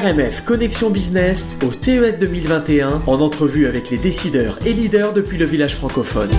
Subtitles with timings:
[0.00, 5.44] RMF Connexion Business au CES 2021 en entrevue avec les décideurs et leaders depuis le
[5.44, 6.30] village francophone.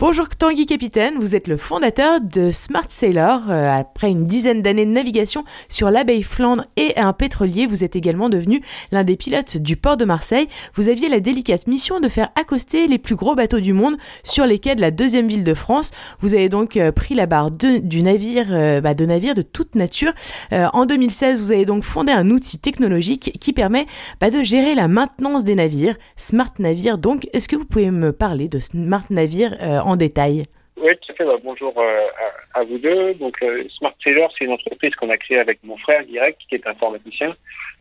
[0.00, 3.50] Bonjour Tanguy Capitaine, vous êtes le fondateur de Smart Sailor.
[3.50, 7.82] Euh, après une dizaine d'années de navigation sur la baie Flandre et un pétrolier, vous
[7.82, 10.46] êtes également devenu l'un des pilotes du port de Marseille.
[10.76, 14.46] Vous aviez la délicate mission de faire accoster les plus gros bateaux du monde sur
[14.46, 15.90] les quais de la deuxième ville de France.
[16.20, 19.42] Vous avez donc euh, pris la barre de, du navire, euh, bah, de navires de
[19.42, 20.12] toute nature.
[20.52, 23.86] en 2016, vous avez donc fondé un outil technologique qui permet
[24.20, 25.96] bah, de gérer la maintenance des navires.
[26.14, 27.26] Smart Navire donc.
[27.32, 29.56] Est-ce que vous pouvez me parler de Smart Navire
[29.88, 30.44] en détail
[30.80, 31.24] oui, tout à fait.
[31.24, 32.06] Bah, bonjour euh,
[32.54, 33.14] à, vous deux.
[33.14, 36.54] Donc, euh, Smart Sailor, c'est une entreprise qu'on a créée avec mon frère direct, qui
[36.54, 37.34] est informaticien,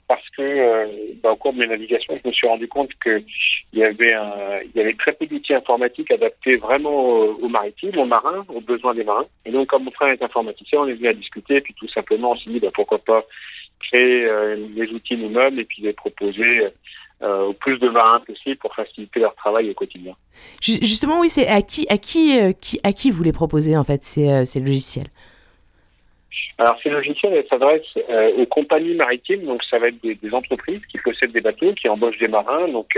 [0.08, 0.88] parce que euh,
[1.22, 3.24] bah, au cours de mes navigations, je me suis rendu compte qu'il
[3.74, 8.06] y avait un, il y avait très peu d'outils informatiques adaptés vraiment aux, maritimes, aux
[8.06, 9.28] marins, aux besoins des marins.
[9.46, 12.32] Et donc, comme mon frère est informaticien, on est venu à discuter, puis tout simplement,
[12.32, 13.24] on s'est dit bah, pourquoi pas
[13.80, 14.28] créer
[14.76, 16.70] les outils nous-mêmes et puis les proposer euh,
[17.22, 20.14] au plus de marins possible pour faciliter leur travail au quotidien.
[20.62, 23.84] Justement, oui, c'est à qui, à qui, euh, qui, à qui vous les proposez en
[23.84, 25.08] fait ces, euh, ces logiciels?
[26.60, 27.98] Alors ces logiciels s'adressent
[28.38, 31.88] aux compagnies maritimes, donc ça va être des, des, entreprises qui possèdent des bateaux, qui
[31.88, 32.98] embauchent des marins, donc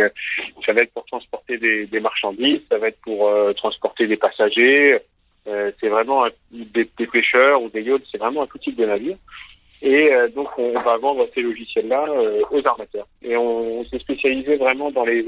[0.65, 4.99] ça va être pour transporter des, des, marchandises, ça va être pour transporter des passagers,
[5.45, 9.17] c'est vraiment des, des, pêcheurs ou des yachts, c'est vraiment un tout type de navire.
[9.81, 13.08] Et euh, donc, on va vendre ces logiciels-là euh, aux armateurs.
[13.22, 15.25] Et on, s'est spécialisé vraiment dans les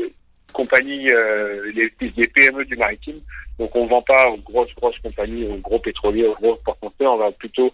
[0.54, 3.22] compagnies, euh, les, PME du maritime.
[3.60, 7.14] Donc, on vend pas aux grosses, grosses compagnies, aux gros pétroliers, aux gros porteurs.
[7.14, 7.72] On va plutôt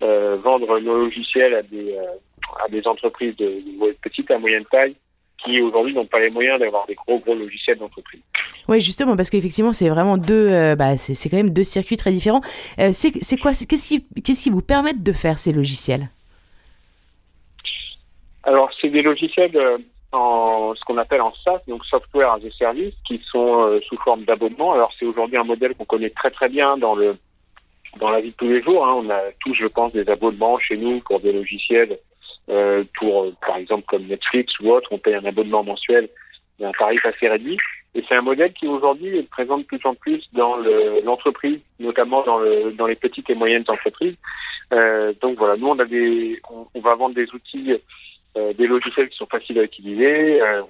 [0.00, 1.96] vendre nos logiciels à des,
[2.64, 4.94] à des entreprises de, de petite à moyenne taille
[5.44, 8.20] qui aujourd'hui n'ont pas les moyens d'avoir des gros gros logiciels d'entreprise.
[8.68, 12.40] Oui, justement, parce qu'effectivement, c'est vraiment deux, bah, c'est quand même deux circuits très différents.
[12.92, 16.08] c'est quoi, qu'est-ce qui, qu'est-ce qui vous permettent de faire ces logiciels?
[18.48, 19.76] Alors, c'est des logiciels euh,
[20.12, 23.98] en ce qu'on appelle en SaaS, donc Software as a Service, qui sont euh, sous
[23.98, 24.72] forme d'abonnement.
[24.72, 27.16] Alors, c'est aujourd'hui un modèle qu'on connaît très très bien dans le
[28.00, 28.86] dans la vie de tous les jours.
[28.86, 29.02] Hein.
[29.04, 31.98] On a tous, je pense, des abonnements chez nous pour des logiciels,
[32.48, 34.88] euh, pour par exemple comme Netflix ou autre.
[34.92, 36.08] On paye un abonnement mensuel
[36.60, 37.56] un tarif assez réduit.
[37.94, 40.56] Et c'est un modèle qui aujourd'hui est présent de plus en plus dans
[41.04, 44.16] l'entreprise, notamment dans, le, dans les petites et moyennes entreprises.
[44.72, 47.74] Euh, donc voilà, nous on a des, on, on va vendre des outils
[48.36, 50.40] euh, des logiciels qui sont faciles à utiliser.
[50.42, 50.62] Euh,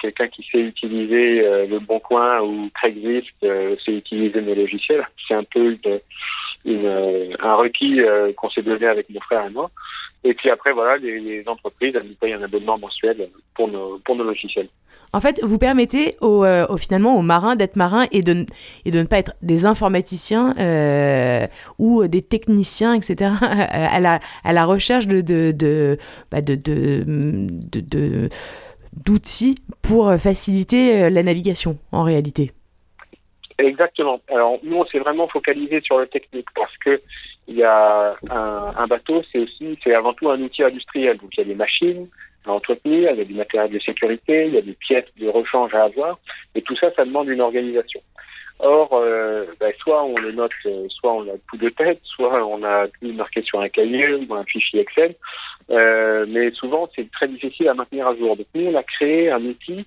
[0.00, 5.06] quelqu'un qui sait utiliser euh, le Bon Coin ou Craigslist sait utiliser mes logiciels.
[5.26, 5.78] C'est un peu
[6.64, 8.00] une, un requis
[8.36, 9.70] qu'on s'est donné avec mon frère et moi.
[10.26, 14.16] Et puis après, voilà, les, entreprises, elles nous payent un abonnement mensuel pour nos, pour
[14.16, 14.68] nos logiciels.
[15.12, 16.46] En fait, vous permettez aux,
[16.78, 18.46] finalement aux marins d'être marins et de,
[18.86, 20.54] et de ne pas être des informaticiens
[21.78, 25.98] ou des techniciens, etc., à la, à la recherche de, de, de,
[26.30, 28.28] bah de, de,
[29.04, 32.52] d'outils pour faciliter la navigation, en réalité.
[33.58, 34.20] Exactement.
[34.28, 37.00] Alors nous, on s'est vraiment focalisé sur le technique parce que
[37.46, 41.18] il y a un, un bateau, c'est aussi, c'est avant tout un outil industriel.
[41.18, 42.08] Donc il y a des machines
[42.46, 45.28] à entretenir, il y a du matériel de sécurité, il y a des pièces de
[45.28, 46.18] rechange à avoir,
[46.54, 48.00] et tout ça, ça demande une organisation.
[48.60, 52.46] Or, euh, ben, soit on le note, euh, soit on a tout de tête, soit
[52.46, 55.16] on a tout marqué sur un cahier ou un fichier Excel.
[55.70, 58.36] Euh, mais souvent, c'est très difficile à maintenir à jour.
[58.36, 59.84] Donc, nous, on a créé un outil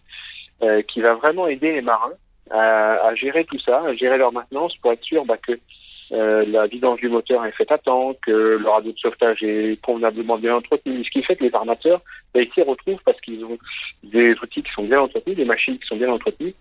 [0.64, 2.14] euh, qui va vraiment aider les marins
[2.52, 5.54] à, à, gérer tout ça, à gérer leur maintenance pour être sûr bah, que
[6.12, 9.82] euh, la vidange du moteur est faite à temps, que le radio de sauvetage est
[9.82, 11.04] convenablement bien entretenu.
[11.04, 12.02] Ce qui fait que les armateurs,
[12.34, 13.58] bah, ils s'y retrouvent parce qu'ils ont
[14.04, 16.54] des outils qui sont bien entretenus, des machines qui sont bien entretenues,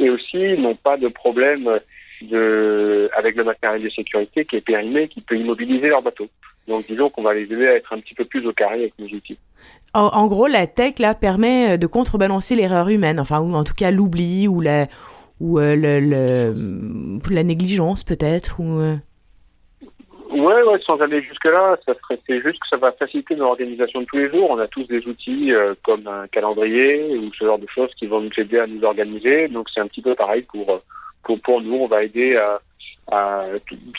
[0.00, 1.80] et aussi n'ont pas de problème
[2.22, 6.28] de, avec le matériel de sécurité qui est périmé, qui peut immobiliser leur bateau.
[6.66, 8.98] Donc disons qu'on va les aider à être un petit peu plus au carré avec
[8.98, 9.38] nos outils.
[9.92, 13.74] En, en gros, la tech là permet de contrebalancer l'erreur humaine, enfin ou en tout
[13.74, 14.86] cas l'oubli ou la
[15.40, 18.96] ou euh, le, le, la négligence peut-être ou euh...
[20.30, 24.00] Ouais, ouais, sans aller jusque-là, ça serait, c'est juste que ça va faciliter nos organisations
[24.00, 24.50] de tous les jours.
[24.50, 28.06] On a tous des outils euh, comme un calendrier ou ce genre de choses qui
[28.06, 29.48] vont nous aider à nous organiser.
[29.48, 30.80] Donc c'est un petit peu pareil pour,
[31.22, 31.76] pour, pour nous.
[31.76, 32.60] On va aider à,
[33.10, 33.44] à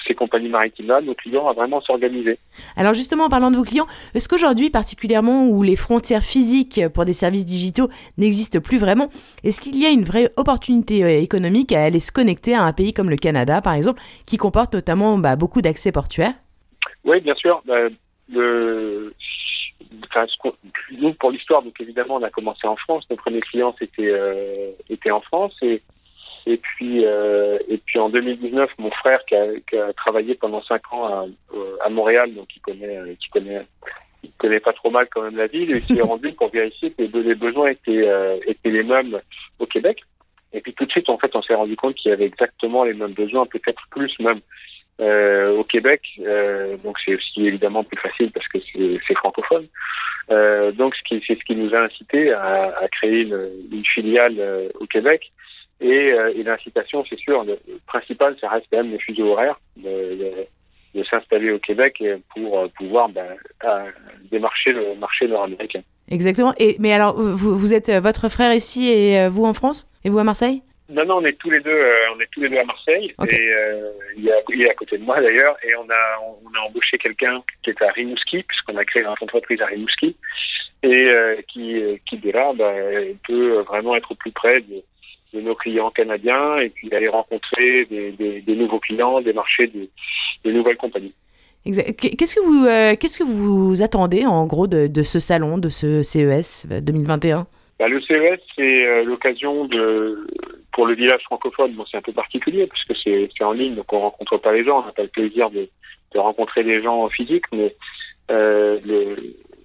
[0.07, 2.40] ces compagnies maritimes-là, nos clients, à vraiment s'organiser.
[2.75, 7.06] Alors justement, en parlant de vos clients, est-ce qu'aujourd'hui, particulièrement où les frontières physiques pour
[7.06, 9.10] des services digitaux n'existent plus vraiment,
[9.44, 12.74] est-ce qu'il y a une vraie opportunité euh, économique à aller se connecter à un
[12.74, 16.34] pays comme le Canada, par exemple, qui comporte notamment bah, beaucoup d'accès portuaires?
[17.04, 17.62] Oui, bien sûr.
[17.66, 17.88] Bah,
[18.30, 19.13] le...
[20.10, 20.25] Enfin,
[21.00, 23.06] nous, pour l'histoire, donc évidemment, on a commencé en France.
[23.10, 25.81] Nos premiers clients c'était euh, étaient en France et
[26.47, 30.62] et puis, euh, et puis en 2019, mon frère qui a, qui a travaillé pendant
[30.62, 31.25] cinq ans à,
[31.83, 33.65] à, Montréal, donc il connaît, il connaît,
[34.38, 37.36] connaît pas trop mal quand même la ville, il s'est rendu pour vérifier que les
[37.36, 38.07] besoins étaient,
[38.45, 39.19] étaient les mêmes
[39.57, 40.01] au Québec.
[40.53, 42.83] Et puis tout de suite, en fait, on s'est rendu compte qu'il y avait exactement
[42.83, 44.42] les mêmes besoins, peut-être plus même
[45.00, 46.01] au Québec.
[46.83, 48.59] donc c'est aussi évidemment plus facile parce que
[49.07, 49.65] c'est francophone.
[50.30, 55.31] donc c'est ce qui nous a incité à, à créer une, une filiale au Québec.
[55.81, 59.60] Et, et l'incitation, c'est sûr, le principal, ça reste quand même les fuseaux horaires.
[59.83, 60.45] Le,
[60.95, 62.01] de s'installer au Québec
[62.33, 63.27] pour euh, pouvoir ben,
[64.31, 65.81] démarcher le marché nord-américain.
[66.10, 66.54] Exactement.
[66.57, 69.92] Et, mais alors, vous, vous êtes euh, votre frère ici et euh, vous en France?
[70.04, 70.62] Et vous à Marseille?
[70.88, 71.81] Non, non, on est tous les deux,
[72.16, 73.13] on est tous les deux à Marseille.
[73.28, 73.51] Et
[74.18, 75.57] il, est à, il, est à, côté de moi d'ailleurs.
[75.63, 79.24] Et on a, on a embauché quelqu'un qui est à Rimouski, puisqu'on a créé notre
[79.24, 80.16] entreprise à Rimouski,
[80.83, 81.10] et
[81.48, 84.83] qui, qui de là ben, peut vraiment être au plus près de,
[85.35, 89.67] de nos clients canadiens et puis d'aller rencontrer des, des, des, nouveaux clients, des marchés,
[89.67, 89.89] des,
[90.43, 91.13] des nouvelles compagnies.
[91.65, 95.69] Qu'est-ce que vous euh, qu'est-ce que vous attendez en gros de, de, ce salon, de
[95.69, 97.47] ce CES 2021
[97.79, 100.27] bah, Le CES c'est euh, l'occasion de
[100.71, 101.73] pour le village francophone.
[101.73, 104.63] Bon, c'est un peu particulier parce que c'est en ligne, donc on rencontre pas les
[104.63, 104.81] gens.
[104.81, 105.67] On n'a pas le plaisir de,
[106.13, 107.75] de rencontrer des gens en physique, mais
[108.29, 109.15] euh, le,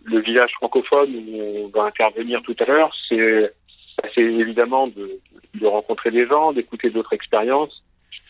[0.05, 3.53] le village francophone où on va intervenir tout à l'heure, c'est
[4.15, 5.19] c'est évidemment de,
[5.55, 7.83] de rencontrer des gens, d'écouter d'autres expériences.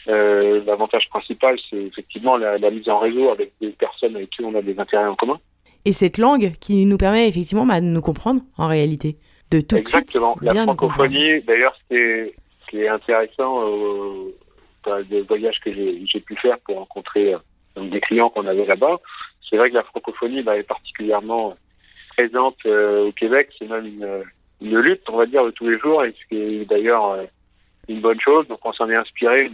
[0.08, 4.43] Euh, L'avantage principal, c'est effectivement la, la, mise en réseau avec des personnes avec qui
[4.43, 5.38] on a des intérêts en commun.
[5.84, 9.17] Et cette langue qui nous permet effectivement bah, de nous comprendre en réalité,
[9.50, 10.34] de tout Exactement.
[10.34, 12.31] de suite la francophonie, d'ailleurs, ce
[12.70, 18.31] qui est, intéressant euh, des voyages que j'ai pu faire pour rencontrer euh, des clients
[18.31, 19.00] qu'on avait là-bas,
[19.49, 21.56] c'est vrai que la francophonie bah, est particulièrement
[22.16, 23.50] présente euh, au Québec.
[23.58, 24.23] C'est même une
[24.61, 27.25] une lutte, on va dire, de tous les jours, et ce qui est d'ailleurs euh,
[27.89, 28.47] une bonne chose.
[28.49, 29.51] Donc on s'en est inspiré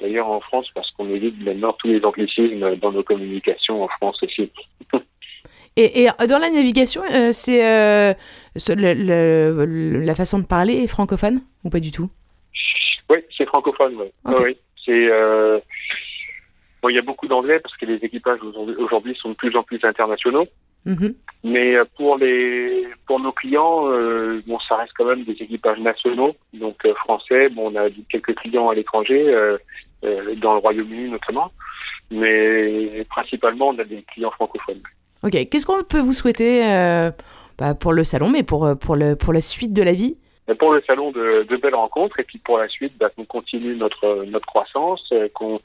[0.00, 4.22] d'ailleurs en France parce qu'on évite maintenant tous les anglicismes dans nos communications en France
[4.22, 4.50] aussi.
[5.76, 8.14] et, et, dans la navigation, euh, c'est euh,
[8.56, 12.10] la façon de parler est francophone ou pas du tout?
[13.10, 13.94] Oui, c'est francophone.
[13.96, 14.34] oui.
[14.42, 14.56] oui.
[14.84, 15.10] C'est
[16.82, 18.40] bon, il y a beaucoup d'anglais parce que les équipages
[18.78, 20.46] aujourd'hui sont de plus en plus internationaux.
[20.84, 21.14] Mhm.
[21.44, 25.78] Mais euh, pour les pour nos clients, euh, bon, ça reste quand même des équipages
[25.78, 27.48] nationaux, donc euh, français.
[27.50, 29.58] Bon, on a quelques clients à l'étranger, euh,
[30.36, 31.50] dans le Royaume-Uni notamment,
[32.10, 34.82] mais principalement on a des clients francophones.
[35.22, 36.62] Ok, qu'est-ce qu'on peut vous souhaiter
[37.58, 40.16] bah, pour le salon, mais pour pour le pour la suite de la vie?
[40.58, 43.76] Pour le salon, de, de belles rencontres, et puis pour la suite, bah, qu'on continue
[43.76, 45.60] notre notre croissance, qu'on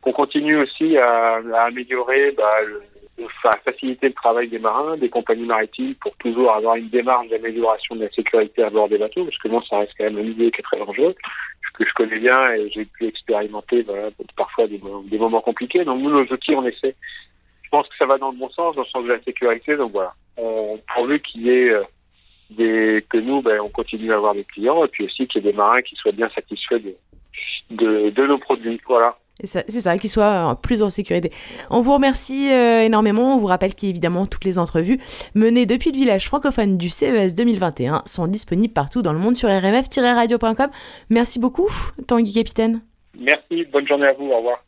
[0.00, 2.58] qu'on continue aussi à, à améliorer bah,
[3.64, 8.04] faciliter le travail des marins, des compagnies maritimes pour toujours avoir une démarche d'amélioration de
[8.04, 10.50] la sécurité à bord des bateaux, parce que moi, ça reste quand même un milieu
[10.50, 11.14] qui est très dangereux,
[11.80, 15.84] que je connais bien et j'ai pu expérimenter voilà, parfois des, des, moments compliqués.
[15.84, 16.94] Donc nous, nos outils, on essaie.
[17.62, 19.76] Je pense que ça va dans le bon sens, dans le sens de la sécurité.
[19.76, 21.82] Donc voilà, on, pourvu qu'il y ait euh,
[22.50, 25.48] des que nous, ben, on continue à avoir des clients et puis aussi qu'il y
[25.48, 26.96] ait des marins qui soient bien satisfaits de,
[27.70, 28.80] de, de nos produits.
[28.86, 29.16] Voilà.
[29.44, 31.30] C'est ça, qu'ils soient plus en sécurité.
[31.70, 33.34] On vous remercie euh, énormément.
[33.34, 34.98] On vous rappelle qu'évidemment, toutes les entrevues
[35.34, 39.48] menées depuis le village francophone du CES 2021 sont disponibles partout dans le monde sur
[39.48, 40.70] rmf-radio.com.
[41.08, 41.68] Merci beaucoup,
[42.06, 42.82] Tanguy Capitaine.
[43.18, 44.64] Merci, bonne journée à vous, au revoir.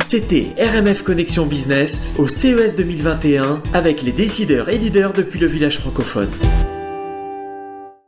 [0.00, 5.78] C'était RMF Connexion Business au CES 2021 avec les décideurs et leaders depuis le village
[5.78, 6.30] francophone.